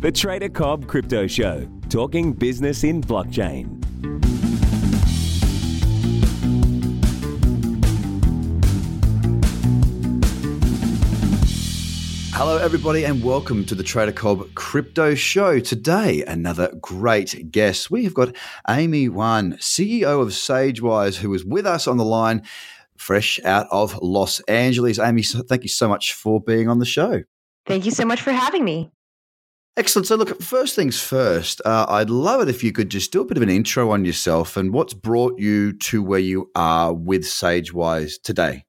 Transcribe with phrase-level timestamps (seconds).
[0.00, 3.84] The Trader Cobb Crypto Show, talking business in blockchain.
[12.32, 15.58] Hello, everybody, and welcome to the Trader Cobb Crypto Show.
[15.58, 17.90] Today, another great guest.
[17.90, 18.36] We have got
[18.68, 22.44] Amy Wan, CEO of SageWise, who is with us on the line,
[22.96, 25.00] fresh out of Los Angeles.
[25.00, 27.24] Amy, thank you so much for being on the show.
[27.66, 28.92] Thank you so much for having me.
[29.78, 30.08] Excellent.
[30.08, 33.24] So, look, first things first, uh, I'd love it if you could just do a
[33.24, 37.22] bit of an intro on yourself and what's brought you to where you are with
[37.22, 38.64] SageWise today.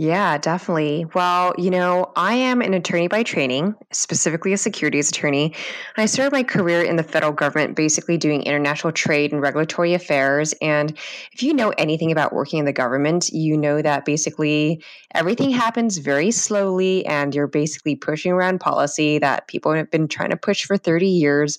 [0.00, 1.06] Yeah, definitely.
[1.12, 5.56] Well, you know, I am an attorney by training, specifically a securities attorney.
[5.96, 10.54] I started my career in the federal government, basically doing international trade and regulatory affairs.
[10.62, 10.96] And
[11.32, 14.84] if you know anything about working in the government, you know that basically
[15.16, 20.30] everything happens very slowly and you're basically pushing around policy that people have been trying
[20.30, 21.58] to push for 30 years.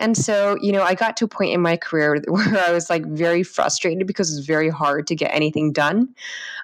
[0.00, 2.90] And so, you know, I got to a point in my career where I was
[2.90, 6.08] like very frustrated because it's very hard to get anything done.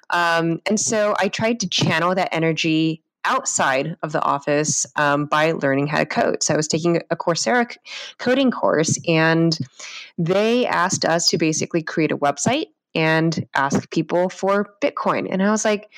[0.09, 5.51] Um, and so I tried to channel that energy outside of the office um, by
[5.51, 6.41] learning how to code.
[6.41, 7.75] So I was taking a Coursera
[8.17, 9.57] coding course, and
[10.17, 15.27] they asked us to basically create a website and ask people for Bitcoin.
[15.29, 15.91] And I was like,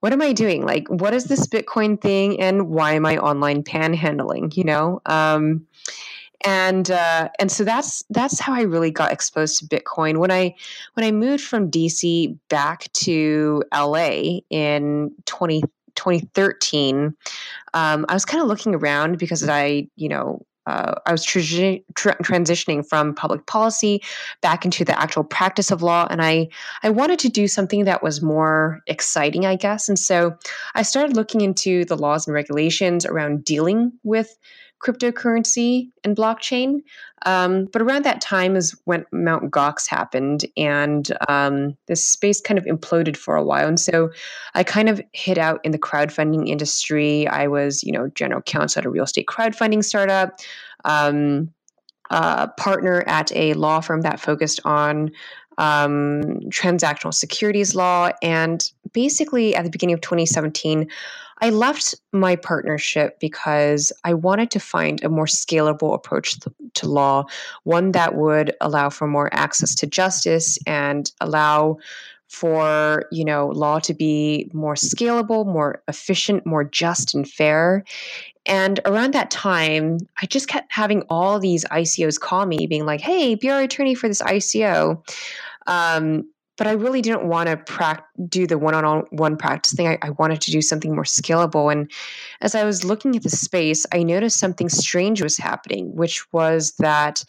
[0.00, 0.64] what am I doing?
[0.64, 4.56] Like, what is this Bitcoin thing, and why am I online panhandling?
[4.56, 5.02] You know.
[5.04, 5.66] Um,
[6.44, 10.18] and uh, and so that's that's how I really got exposed to Bitcoin.
[10.18, 10.54] When I
[10.94, 15.62] when I moved from DC back to LA in 20,
[15.94, 17.14] 2013,
[17.74, 21.80] um, I was kind of looking around because I you know uh, I was tra-
[21.94, 24.02] tra- transitioning from public policy
[24.42, 26.48] back into the actual practice of law, and I
[26.82, 29.88] I wanted to do something that was more exciting, I guess.
[29.88, 30.36] And so
[30.74, 34.38] I started looking into the laws and regulations around dealing with
[34.80, 36.80] cryptocurrency and blockchain.
[37.26, 42.58] Um, but around that time is when Mount Gox happened, and um, this space kind
[42.58, 43.66] of imploded for a while.
[43.66, 44.10] And so
[44.54, 47.26] I kind of hit out in the crowdfunding industry.
[47.26, 50.38] I was, you know, general counsel at a real estate crowdfunding startup.
[50.84, 51.52] Um,
[52.10, 55.10] uh, partner at a law firm that focused on
[55.58, 58.10] um, transactional securities law.
[58.22, 60.88] And basically, at the beginning of 2017,
[61.40, 66.36] I left my partnership because I wanted to find a more scalable approach
[66.74, 67.24] to, law,
[67.64, 71.78] one that would allow for more access to justice and allow
[72.28, 77.84] for you know law to be more scalable more efficient more just and fair.
[78.44, 83.00] And around that time i just kept having all these icos call me being like
[83.00, 85.02] hey be our attorney for this ico
[85.66, 86.24] um,
[86.58, 89.86] but I really didn't want to pra- do the one-on-one practice thing.
[89.88, 91.72] I, I, wanted to do something more scalable.
[91.72, 91.90] And
[92.42, 96.72] as I was looking at the space, I noticed something strange was happening, which was
[96.78, 97.24] that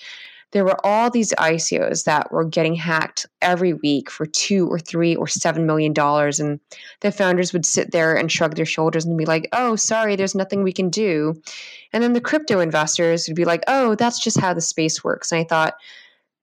[0.52, 5.16] there were all these ICOs that were getting hacked every week for two or three
[5.16, 6.40] or seven million dollars.
[6.40, 6.60] And
[7.02, 10.34] the founders would sit there and shrug their shoulders and be like, oh, sorry, there's
[10.34, 11.40] nothing we can do.
[11.94, 15.32] And then the crypto investors would be like, oh, that's just how the space works.
[15.32, 15.76] And I thought,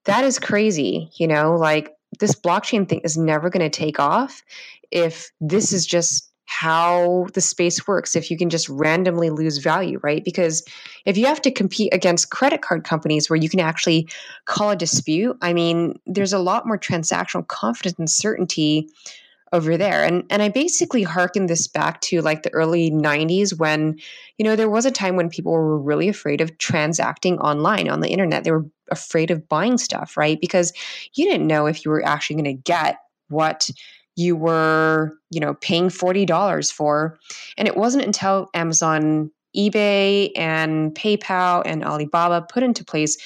[0.05, 1.11] that is crazy.
[1.17, 4.43] You know, like this blockchain thing is never going to take off
[4.91, 9.99] if this is just how the space works if you can just randomly lose value
[10.03, 10.25] right?
[10.25, 10.63] Because
[11.05, 14.09] if you have to compete against credit card companies where you can actually
[14.45, 18.89] call a dispute i mean there's a lot more transactional confidence and certainty
[19.53, 20.05] over there.
[20.05, 23.99] And and I basically hearken this back to like the early 90s when,
[24.39, 28.01] you know, there was a time when people were really afraid of transacting online on
[28.01, 28.45] the internet.
[28.45, 30.41] They were afraid of buying stuff, right?
[30.41, 30.73] Because
[31.15, 32.99] you didn't know if you were actually going to get
[33.29, 33.71] what
[34.17, 37.19] you were, you know, paying $40 for.
[37.59, 43.17] And it wasn't until Amazon eBay and PayPal and Alibaba put into place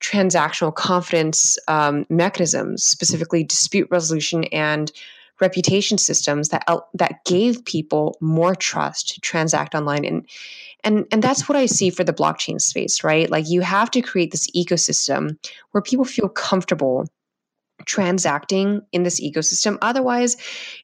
[0.00, 4.92] transactional confidence um, mechanisms, specifically dispute resolution and
[5.40, 6.64] reputation systems that
[6.94, 10.04] that gave people more trust to transact online.
[10.04, 10.28] And
[10.84, 13.30] and and that's what i see for the blockchain space right?
[13.30, 15.38] Like you have to create this ecosystem
[15.72, 17.06] where people feel comfortable
[17.86, 19.78] transacting in this ecosystem.
[19.82, 20.36] Otherwise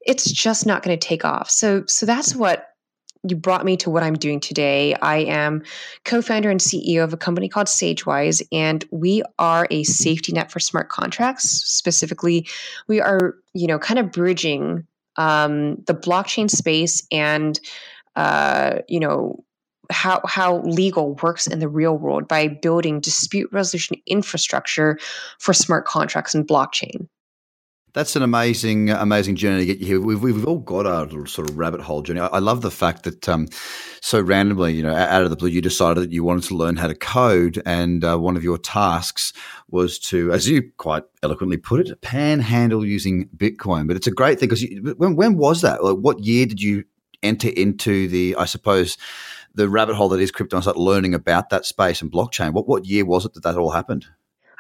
[0.07, 1.51] it's just not going to take off.
[1.51, 2.70] So so that's what
[3.29, 4.95] you brought me to what I'm doing today.
[4.95, 5.63] I am
[6.05, 10.51] co founder and CEO of a company called SageWise, and we are a safety net
[10.51, 11.51] for smart contracts.
[11.51, 12.49] Specifically,
[12.89, 14.87] we are, you know, kind of bridging
[15.17, 17.61] um, the blockchain space and,
[18.17, 19.45] uh, you know,
[19.91, 24.99] how how legal works in the real world by building dispute resolution infrastructure
[25.39, 27.09] for smart contracts and blockchain.
[27.93, 30.01] That's an amazing, amazing journey to get you here.
[30.01, 32.21] We've, we've all got our little sort of rabbit hole journey.
[32.21, 33.49] I, love the fact that um,
[34.01, 36.77] so randomly, you know, out of the blue, you decided that you wanted to learn
[36.77, 39.33] how to code, and uh, one of your tasks
[39.69, 43.89] was to, as you quite eloquently put it, panhandle using Bitcoin.
[43.89, 44.65] But it's a great thing because
[44.97, 45.83] when, when was that?
[45.83, 46.85] Like, what year did you
[47.25, 48.99] enter into the, I suppose,
[49.55, 52.53] the rabbit hole that is crypto and start learning about that space and blockchain?
[52.53, 54.07] What what year was it that that all happened?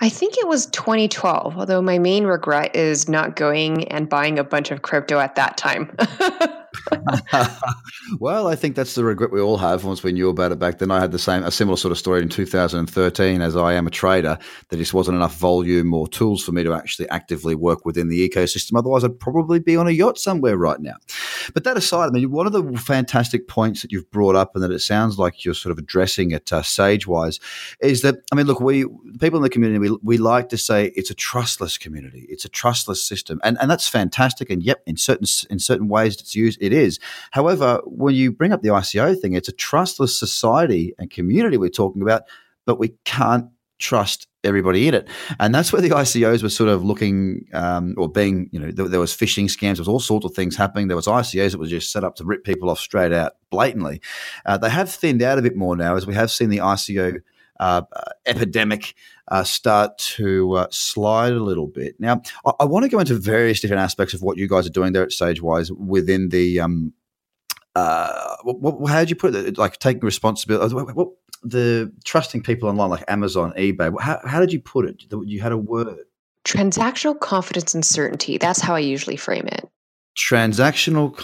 [0.03, 4.45] I think it was 2012, although my main regret is not going and buying a
[4.45, 5.95] bunch of crypto at that time.
[8.19, 10.79] well, I think that's the regret we all have once we knew about it back
[10.79, 10.91] then.
[10.91, 13.91] I had the same, a similar sort of story in 2013 as I am a
[13.91, 14.39] trader.
[14.69, 18.29] There just wasn't enough volume or tools for me to actually actively work within the
[18.29, 18.79] ecosystem.
[18.79, 20.97] Otherwise, I'd probably be on a yacht somewhere right now.
[21.55, 24.63] But that aside, I mean, one of the fantastic points that you've brought up and
[24.63, 27.41] that it sounds like you're sort of addressing it uh, SageWise
[27.81, 28.85] is that, I mean, look, we,
[29.19, 32.27] people in the community, we, we like to say it's a trustless community.
[32.29, 33.41] It's a trustless system.
[33.43, 34.51] And, and that's fantastic.
[34.51, 36.99] And yep, in certain, in certain ways it's used it is.
[37.31, 41.71] However, when you bring up the ICO thing, it's a trustless society and community we're
[41.71, 42.23] talking about,
[42.67, 43.47] but we can't
[43.79, 45.09] trust everybody in it.
[45.39, 48.89] And that's where the ICOs were sort of looking um, or being, you know, there,
[48.89, 50.89] there, was phishing scams, there was all sorts of things happening.
[50.89, 54.01] There was ICOs that were just set up to rip people off straight out blatantly.
[54.47, 57.21] Uh, they have thinned out a bit more now as we have seen the ICO
[57.61, 57.83] uh,
[58.27, 58.95] epidemic
[59.29, 61.95] uh, start to uh, slide a little bit.
[62.01, 64.71] Now, I, I want to go into various different aspects of what you guys are
[64.71, 66.61] doing there at SageWise within the.
[66.61, 66.93] Um,
[67.77, 69.57] uh, what, what, how did you put it?
[69.57, 71.09] Like taking responsibility, what, what,
[71.43, 73.95] the trusting people online, like Amazon, eBay.
[74.01, 75.05] How, how did you put it?
[75.25, 76.05] You had a word.
[76.45, 78.39] Transactional confidence and certainty.
[78.39, 79.71] That's how I usually frame it
[80.17, 81.17] transactional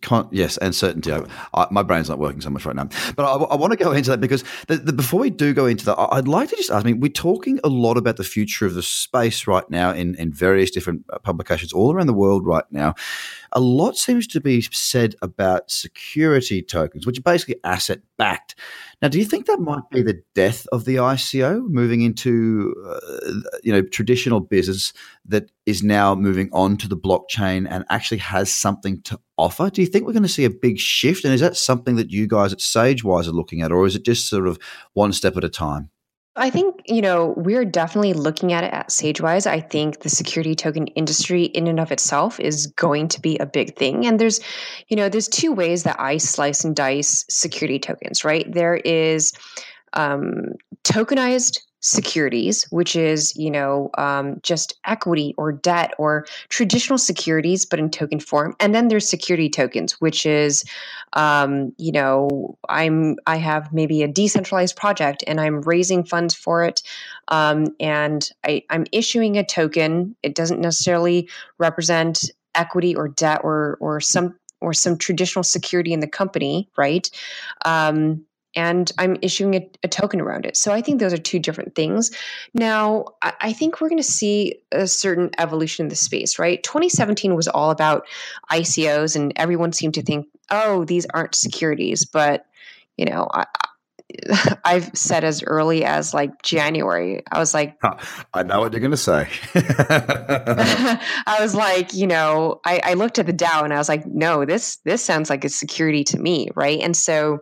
[0.00, 1.12] con- yes, and certainty.
[1.12, 1.22] I,
[1.54, 3.92] I, my brain's not working so much right now, but I, I want to go
[3.92, 6.70] into that because the, the, before we do go into that, I'd like to just
[6.70, 6.84] ask.
[6.84, 10.14] I mean, we're talking a lot about the future of the space right now in
[10.16, 12.94] in various different uh, publications all around the world right now.
[13.52, 18.54] A lot seems to be said about security tokens, which are basically asset backed.
[19.02, 23.32] Now, do you think that might be the death of the ICO, moving into uh,
[23.64, 24.92] you know traditional business
[25.26, 29.70] that is now moving on to the blockchain and actually has something to offer?
[29.70, 31.24] Do you think we're going to see a big shift?
[31.24, 34.04] And is that something that you guys at SageWise are looking at, or is it
[34.04, 34.58] just sort of
[34.94, 35.90] one step at a time?
[36.34, 39.46] I think, you know, we're definitely looking at it at SageWise.
[39.46, 43.44] I think the security token industry in and of itself is going to be a
[43.44, 44.06] big thing.
[44.06, 44.40] And there's,
[44.88, 48.50] you know, there's two ways that I slice and dice security tokens, right?
[48.50, 49.32] There is
[49.92, 57.66] um, tokenized securities, which is, you know, um, just equity or debt or traditional securities,
[57.66, 58.54] but in token form.
[58.60, 60.64] And then there's security tokens, which is,
[61.14, 66.64] um, you know, I'm I have maybe a decentralized project and I'm raising funds for
[66.64, 66.82] it,
[67.28, 70.14] um, and I, I'm issuing a token.
[70.22, 75.98] It doesn't necessarily represent equity or debt or or some or some traditional security in
[75.98, 77.10] the company, right?
[77.64, 80.56] Um, and I'm issuing a, a, token around it.
[80.56, 82.10] So I think those are two different things.
[82.54, 86.62] Now, I, I think we're going to see a certain evolution in the space, right?
[86.62, 88.06] 2017 was all about
[88.50, 92.04] ICOs, and everyone seemed to think, oh, these aren't securities.
[92.04, 92.44] But,
[92.96, 93.46] you know, I,
[94.64, 97.78] I've said as early as like January, I was like,
[98.34, 99.28] I know what you're going to say.
[99.54, 104.06] I was like, you know, I, I, looked at the DAO and I was like,
[104.06, 106.80] no, this this sounds like a security to me, right?
[106.80, 107.40] And so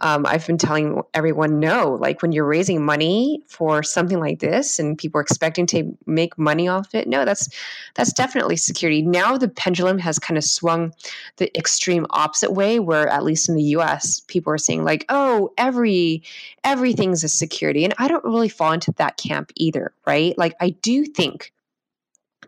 [0.00, 4.78] um, I've been telling everyone no, like when you're raising money for something like this
[4.78, 7.48] and people are expecting to make money off it, no, that's
[7.94, 9.02] that's definitely security.
[9.02, 10.92] Now the pendulum has kind of swung
[11.36, 14.20] the extreme opposite way, where at least in the U.S.
[14.20, 16.22] people are saying like, oh, every
[16.64, 20.36] everything's a security, and I don't really fall into that camp either, right?
[20.38, 21.52] Like I do think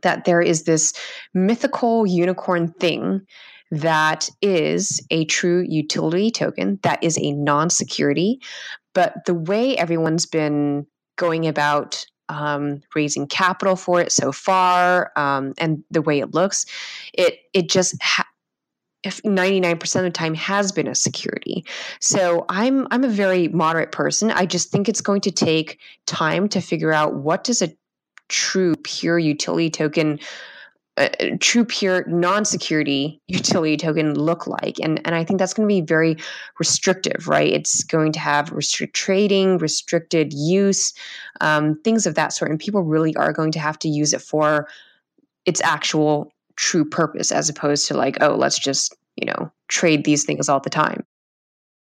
[0.03, 0.93] that there is this
[1.33, 3.27] mythical unicorn thing
[3.73, 8.39] that is a true utility token, that is a non security.
[8.95, 10.87] But the way everyone's been
[11.17, 16.67] going about um, raising capital for it so far, um, and the way it looks,
[17.15, 18.29] it it just ha-
[19.05, 21.65] if 99% of the time has been a security.
[21.99, 24.31] So I'm I'm a very moderate person.
[24.31, 27.75] I just think it's going to take time to figure out what does a
[28.29, 30.19] true pure utility token
[31.41, 35.81] true pure non-security utility token look like and and i think that's going to be
[35.81, 36.17] very
[36.59, 40.93] restrictive right it's going to have restrict trading restricted use
[41.41, 44.21] um, things of that sort and people really are going to have to use it
[44.21, 44.69] for
[45.47, 50.25] its actual true purpose as opposed to like oh let's just you know trade these
[50.25, 51.07] things all the time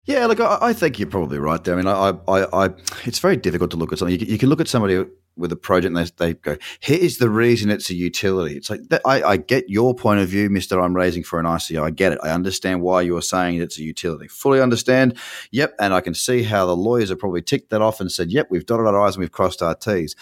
[0.07, 1.73] yeah, look, I, I, think you're probably right there.
[1.73, 2.69] I mean, I, I, I,
[3.03, 4.17] it's very difficult to look at something.
[4.17, 5.03] You, you, can look at somebody
[5.37, 8.55] with a project and they, they go, here's the reason it's a utility.
[8.55, 10.83] It's like, I, I get your point of view, Mr.
[10.83, 11.83] I'm raising for an ICO.
[11.83, 12.19] I get it.
[12.23, 14.27] I understand why you're saying it's a utility.
[14.27, 15.17] Fully understand.
[15.51, 15.75] Yep.
[15.79, 18.47] And I can see how the lawyers have probably ticked that off and said, yep,
[18.49, 20.15] we've dotted our I's and we've crossed our T's.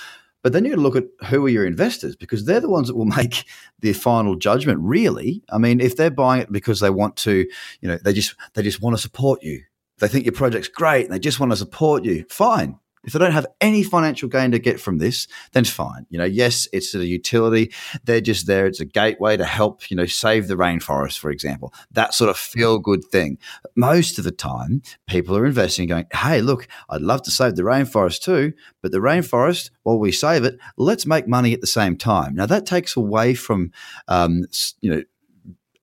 [0.45, 3.05] But then you look at who are your investors because they're the ones that will
[3.17, 3.45] make
[3.79, 4.79] the final judgment.
[4.79, 7.48] Really, I mean, if they're buying it because they want to,
[7.81, 9.63] you know, they just they just want to support you.
[9.98, 12.25] They think your project's great and they just want to support you.
[12.29, 16.05] Fine, if they don't have any financial gain to get from this, then fine.
[16.09, 17.71] You know, yes, it's a utility.
[18.03, 18.65] They're just there.
[18.65, 21.74] It's a gateway to help, you know, save the rainforest, for example.
[21.91, 23.38] That sort of feel good thing.
[23.75, 27.63] Most of the time, people are investing going, hey, look, I'd love to save the
[27.63, 31.95] rainforest too, but the rainforest, while we save it, let's make money at the same
[31.95, 32.35] time.
[32.35, 33.71] Now, that takes away from,
[34.07, 34.45] um,
[34.81, 35.03] you know,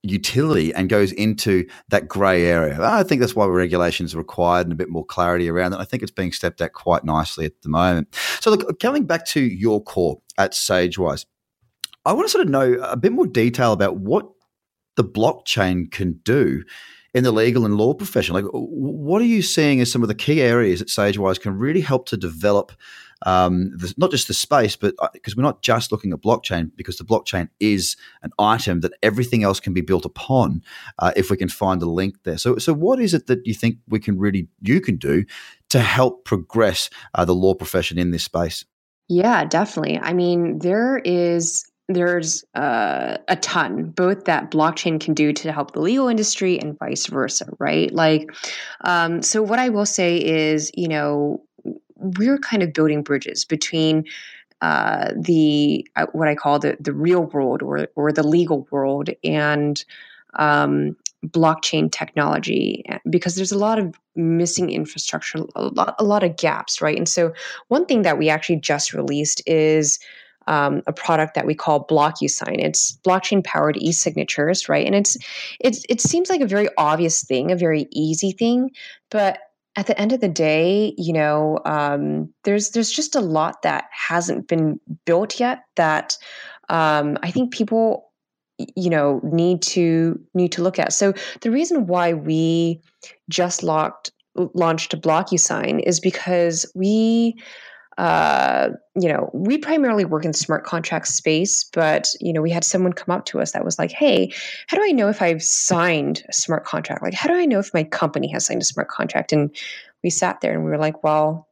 [0.02, 2.78] utility and goes into that grey area.
[2.80, 5.80] I think that's why regulations are required and a bit more clarity around it.
[5.80, 8.14] I think it's being stepped at quite nicely at the moment.
[8.40, 11.26] So, look, coming back to your core at SageWise,
[12.04, 14.28] I want to sort of know a bit more detail about what
[14.96, 16.64] the blockchain can do
[17.14, 18.34] in the legal and law profession.
[18.34, 21.82] Like, what are you seeing as some of the key areas that SageWise can really
[21.82, 22.72] help to develop
[23.24, 26.70] um, the, not just the space, but because uh, we're not just looking at blockchain,
[26.74, 30.62] because the blockchain is an item that everything else can be built upon
[30.98, 32.38] uh, if we can find a link there.
[32.38, 35.24] So, so what is it that you think we can really you can do
[35.68, 38.64] to help progress uh, the law profession in this space?
[39.08, 39.98] Yeah, definitely.
[39.98, 45.72] I mean, there is there's uh, a ton both that blockchain can do to help
[45.72, 48.30] the legal industry and vice versa right like
[48.82, 51.42] um, so what i will say is you know
[51.96, 54.04] we're kind of building bridges between
[54.60, 59.10] uh, the uh, what I call the the real world or or the legal world
[59.24, 59.84] and
[60.34, 60.96] um,
[61.26, 66.80] blockchain technology because there's a lot of missing infrastructure, a lot a lot of gaps,
[66.80, 66.96] right?
[66.96, 67.32] And so
[67.68, 69.98] one thing that we actually just released is
[70.46, 72.58] um, a product that we call BlockUSign.
[72.58, 74.86] It's blockchain powered e-signatures, right?
[74.86, 75.16] And it's
[75.60, 78.70] it seems like a very obvious thing, a very easy thing,
[79.10, 79.38] but
[79.74, 83.84] at the end of the day, you know, um, there's there's just a lot that
[83.90, 86.18] hasn't been built yet that
[86.68, 88.10] um, I think people,
[88.58, 90.92] you know, need to need to look at.
[90.92, 92.82] So the reason why we
[93.30, 97.36] just locked launched BlockUSign is because we
[97.98, 98.70] uh,
[99.00, 102.92] you know, we primarily work in smart contract space, but you know, we had someone
[102.92, 104.32] come up to us that was like, "Hey,
[104.68, 107.02] how do I know if I've signed a smart contract?
[107.02, 109.54] Like, how do I know if my company has signed a smart contract?" And
[110.02, 111.48] we sat there and we were like, "Well,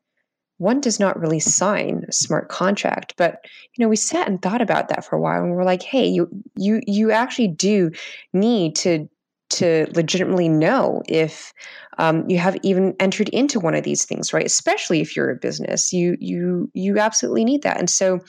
[0.58, 3.44] one does not really sign a smart contract, but
[3.74, 6.06] you know, we sat and thought about that for a while, and we're like, "Hey,
[6.06, 7.90] you you you actually do
[8.32, 9.08] need to
[9.50, 11.52] to legitimately know if
[11.98, 14.46] um, you have even entered into one of these things, right?
[14.46, 17.78] Especially if you're a business, you you you absolutely need that.
[17.78, 18.20] And so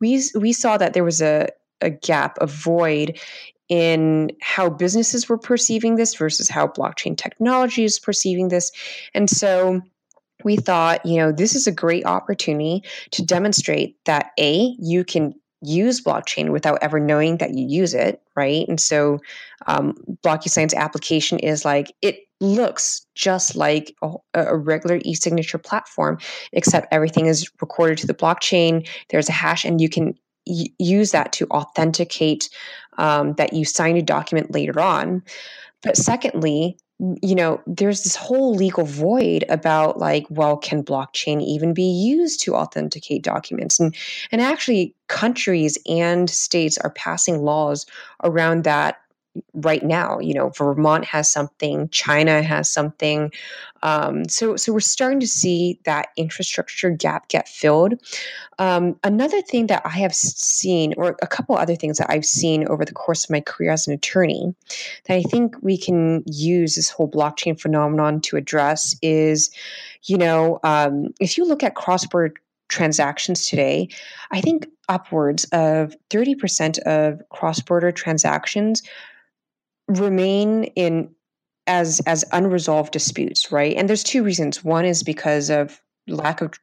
[0.00, 1.48] we we saw that there was a
[1.80, 3.18] a gap, a void
[3.68, 8.70] in how businesses were perceiving this versus how blockchain technology is perceiving this,
[9.14, 9.80] and so
[10.42, 15.34] we thought, you know, this is a great opportunity to demonstrate that a you can
[15.66, 18.66] use blockchain without ever knowing that you use it, right?
[18.68, 19.18] And so,
[19.66, 26.18] um, BlockUsign's application is like it looks just like a, a regular e-signature platform,
[26.52, 28.86] except everything is recorded to the blockchain.
[29.10, 30.14] There's a hash, and you can
[30.46, 32.48] y- use that to authenticate
[32.98, 35.22] um, that you signed a document later on.
[35.82, 41.74] But secondly, you know, there's this whole legal void about like, well, can blockchain even
[41.74, 43.80] be used to authenticate documents?
[43.80, 43.94] And
[44.30, 47.84] and actually countries and states are passing laws
[48.22, 48.98] around that
[49.54, 50.18] right now.
[50.18, 53.32] You know, Vermont has something, China has something.
[53.82, 57.94] Um, so, so we're starting to see that infrastructure gap get filled.
[58.58, 62.66] Um, another thing that I have seen, or a couple other things that I've seen
[62.68, 64.54] over the course of my career as an attorney,
[65.06, 69.50] that I think we can use this whole blockchain phenomenon to address is,
[70.04, 72.34] you know, um, if you look at cross-border
[72.68, 73.88] transactions today,
[74.30, 78.82] I think upwards of 30% of cross border transactions
[79.88, 81.14] remain in
[81.66, 83.76] as as unresolved disputes, right?
[83.76, 84.62] And there's two reasons.
[84.64, 86.54] One is because of lack of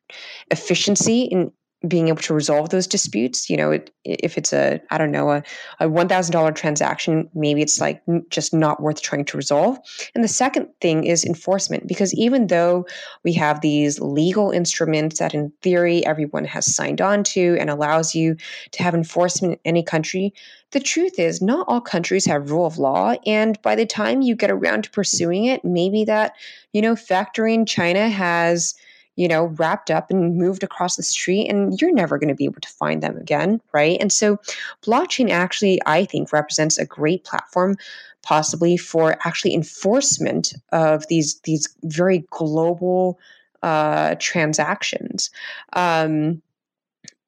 [0.51, 1.51] efficiency in
[1.88, 3.50] being able to resolve those disputes.
[3.50, 5.43] You know, it, if it's a, I don't know, a,
[5.79, 9.79] a $1,000 transaction, maybe it's like just not worth trying to resolve.
[10.13, 12.85] And the second thing is enforcement, because even though
[13.23, 18.13] we have these legal instruments that in theory everyone has signed on to and allows
[18.13, 18.38] you
[18.71, 20.33] to have enforcement in any country,
[20.71, 23.15] the truth is not all countries have rule of law.
[23.25, 26.35] And by the time you get around to pursuing it, maybe that,
[26.73, 28.75] you know, factory in China has
[29.15, 32.45] you know, wrapped up and moved across the street, and you're never going to be
[32.45, 33.97] able to find them again, right?
[33.99, 34.37] And so,
[34.83, 37.77] blockchain actually, I think, represents a great platform
[38.23, 43.19] possibly for actually enforcement of these these very global
[43.63, 45.29] uh, transactions.
[45.73, 46.41] Um,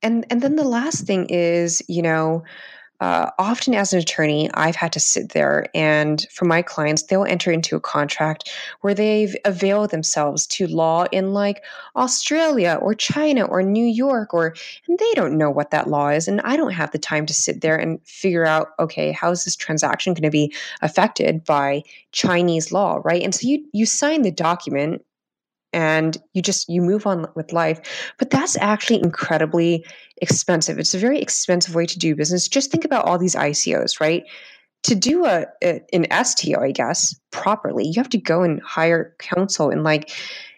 [0.01, 2.43] and and then the last thing is, you know,
[3.03, 7.25] uh, often as an attorney, I've had to sit there and for my clients, they'll
[7.25, 11.65] enter into a contract where they've availed themselves to law in like
[11.97, 14.55] Australia or China or New York, or
[14.87, 16.29] and they don't know what that law is.
[16.29, 19.43] And I don't have the time to sit there and figure out, okay, how is
[19.43, 21.83] this transaction going to be affected by
[22.13, 23.21] Chinese law, right?
[23.21, 25.03] And so you you sign the document
[25.73, 28.13] and you just you move on with life.
[28.17, 29.85] But that's actually incredibly
[30.21, 30.79] expensive.
[30.79, 32.47] It's a very expensive way to do business.
[32.47, 34.23] Just think about all these icos right?
[34.83, 39.15] To do a, a an sto i guess properly you have to go and hire
[39.17, 40.11] counsel in like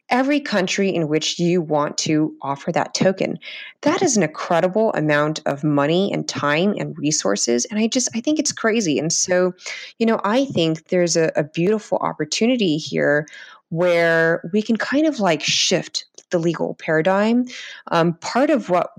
[0.10, 3.40] every country in which you want to offer that token.
[3.82, 8.22] That is an incredible amount of money and time and resources and i just i
[8.22, 9.00] think it's crazy.
[9.00, 9.54] And so
[10.00, 13.28] you know i think there's a, a beautiful opportunity here
[13.70, 17.46] where we can kind of like shift the legal paradigm.
[17.92, 18.92] Um, part of what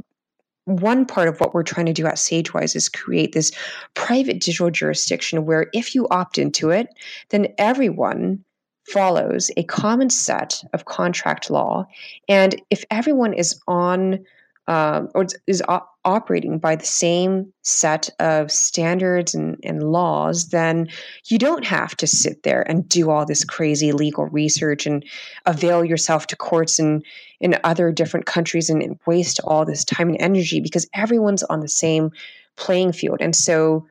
[0.65, 3.53] one part of what we're trying to do at SageWise is create this
[3.95, 6.89] private digital jurisdiction where if you opt into it,
[7.29, 8.45] then everyone
[8.89, 11.87] follows a common set of contract law.
[12.29, 14.25] And if everyone is on
[14.69, 15.63] um, or is
[16.07, 20.89] operating by the same set of standards and, and laws, then
[21.27, 25.05] you don't have to sit there and do all this crazy legal research and
[25.45, 27.03] avail yourself to courts in,
[27.41, 31.61] in other different countries and, and waste all this time and energy because everyone's on
[31.61, 32.11] the same
[32.57, 33.19] playing field.
[33.21, 33.87] And so,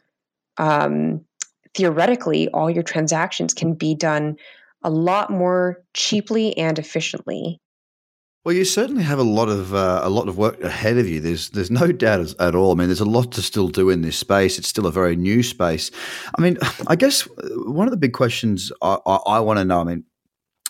[0.58, 1.24] um,
[1.76, 4.38] theoretically, all your transactions can be done
[4.84, 7.60] a lot more cheaply and efficiently
[8.46, 11.20] well, you certainly have a lot of uh, a lot of work ahead of you.
[11.20, 12.72] There's there's no doubt at all.
[12.72, 14.60] I mean, there's a lot to still do in this space.
[14.60, 15.90] It's still a very new space.
[16.38, 19.66] I mean, I guess uh, one of the big questions I, I, I want to
[19.66, 19.82] know.
[19.82, 20.04] I mean,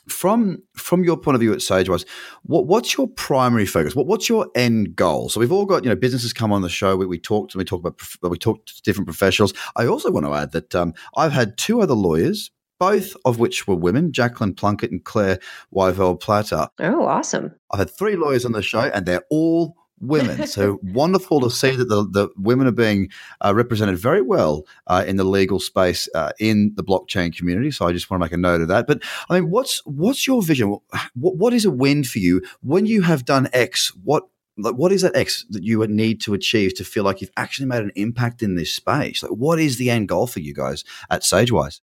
[0.07, 2.05] from from your point of view at SageWise,
[2.43, 3.93] what, what's your primary focus?
[3.93, 5.27] What, what's your end goal?
[5.27, 6.95] So we've all got you know businesses come on the show.
[6.95, 9.53] We, we talked and we talk about we talk to different professionals.
[9.75, 13.67] I also want to add that um, I've had two other lawyers both of which
[13.67, 15.39] were women, Jacqueline Plunkett and Claire
[15.73, 16.67] Wyvell Platter.
[16.79, 17.53] Oh, awesome.
[17.71, 20.45] I've had three lawyers on the show, and they're all women.
[20.47, 23.09] So wonderful to see that the, the women are being
[23.43, 27.71] uh, represented very well uh, in the legal space uh, in the blockchain community.
[27.71, 28.87] So I just want to make a note of that.
[28.87, 30.69] But I mean, what's what's your vision?
[30.69, 33.93] What, what is a win for you when you have done X?
[34.03, 34.23] What
[34.57, 37.31] like what is that X that you would need to achieve to feel like you've
[37.35, 39.23] actually made an impact in this space?
[39.23, 41.81] Like what is the end goal for you guys at SageWise?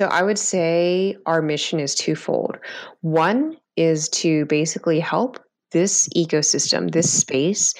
[0.00, 2.58] So I would say our mission is twofold.
[3.00, 5.40] One is to basically help
[5.72, 7.74] this ecosystem, this space,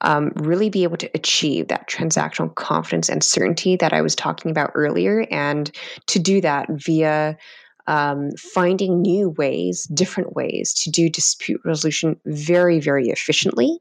[0.00, 4.50] um, really be able to achieve that transactional confidence and certainty that I was talking
[4.50, 5.26] about earlier.
[5.30, 5.70] And
[6.08, 7.38] to do that via
[7.86, 13.78] um, finding new ways, different ways to do dispute resolution very, very efficiently.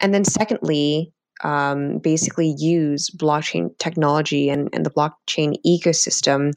[0.00, 1.12] And then, secondly,
[1.44, 6.52] um, basically use blockchain technology and, and the blockchain ecosystem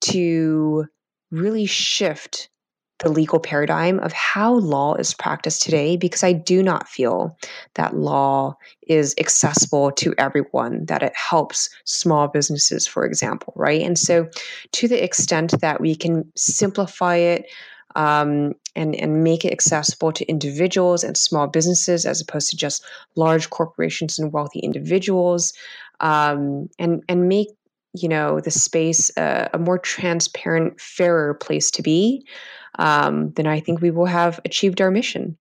[0.00, 0.86] to
[1.30, 2.48] really shift
[3.00, 7.36] the legal paradigm of how law is practiced today because I do not feel
[7.74, 13.80] that law is accessible to everyone, that it helps small businesses, for example, right?
[13.80, 14.28] And so,
[14.72, 17.46] to the extent that we can simplify it,
[17.96, 22.84] um, and and make it accessible to individuals and small businesses as opposed to just
[23.16, 25.52] large corporations and wealthy individuals,
[26.00, 27.48] um, and and make
[27.94, 32.24] you know the space a more transparent, fairer place to be.
[32.78, 35.36] Um, then I think we will have achieved our mission.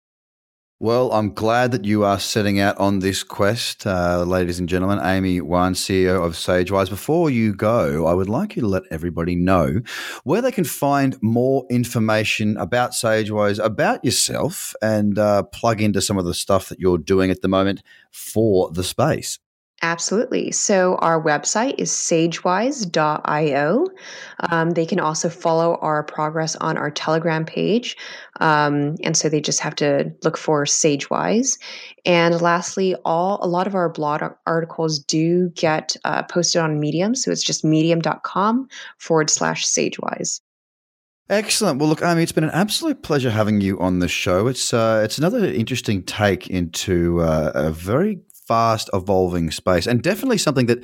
[0.81, 5.01] Well, I'm glad that you are setting out on this quest, uh, ladies and gentlemen.
[5.03, 6.89] Amy Wan, CEO of SageWise.
[6.89, 9.81] Before you go, I would like you to let everybody know
[10.23, 16.17] where they can find more information about SageWise, about yourself, and uh, plug into some
[16.17, 19.41] of the stuff that you're doing at the moment for the space.
[19.81, 20.51] Absolutely.
[20.51, 23.87] So our website is sagewise.io.
[24.51, 27.97] Um, they can also follow our progress on our Telegram page.
[28.41, 31.61] Um, and so they just have to look for Sagewise.
[32.05, 37.15] And lastly, all a lot of our blog articles do get uh, posted on Medium.
[37.15, 40.41] So it's just medium.com forward slash Sagewise.
[41.31, 41.79] Excellent.
[41.79, 44.47] Well, look, Amy, it's been an absolute pleasure having you on the show.
[44.47, 50.39] It's uh, it's another interesting take into uh, a very fast evolving space and definitely
[50.39, 50.83] something that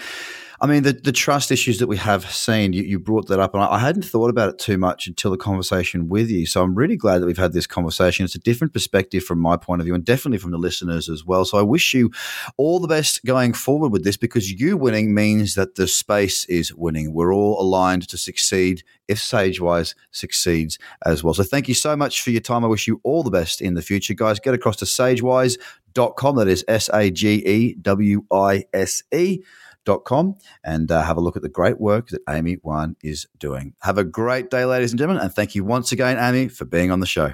[0.64, 3.52] I mean, the, the trust issues that we have seen, you, you brought that up,
[3.52, 6.46] and I, I, hadn't thought about it too much until the conversation with you.
[6.46, 8.24] So I'm really glad that we've had this conversation.
[8.24, 11.22] It's a different perspective from my point of view, and definitely from the listeners as
[11.22, 11.44] well.
[11.44, 12.10] So I wish you
[12.56, 16.74] all the best going forward with this because you winning means that the space is
[16.74, 17.12] winning.
[17.12, 21.34] We're all aligned to succeed if SageWise succeeds as well.
[21.34, 22.64] So thank you so much for your time.
[22.64, 24.40] I wish you all the best in the future, guys.
[24.40, 26.36] Get across to sagewise.com.
[26.36, 29.42] That is S A G E W I S E.
[29.84, 33.26] Dot com and uh, have a look at the great work that Amy Wan is
[33.38, 33.74] doing.
[33.82, 36.90] Have a great day, ladies and gentlemen, and thank you once again, Amy, for being
[36.90, 37.32] on the show.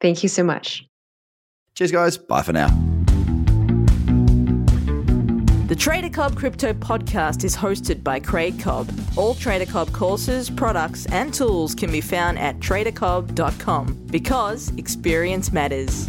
[0.00, 0.86] Thank you so much.
[1.74, 2.16] Cheers, guys.
[2.16, 2.68] Bye for now.
[5.68, 8.90] The Trader Cobb Crypto Podcast is hosted by Craig Cobb.
[9.16, 16.08] All Trader Cobb courses, products, and tools can be found at tradercobb.com because experience matters.